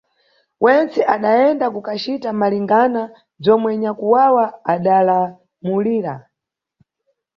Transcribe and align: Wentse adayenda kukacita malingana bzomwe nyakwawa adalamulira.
Wentse 0.63 1.01
adayenda 1.15 1.65
kukacita 1.73 2.29
malingana 2.39 3.03
bzomwe 3.39 3.71
nyakwawa 3.81 4.45
adalamulira. 4.73 6.13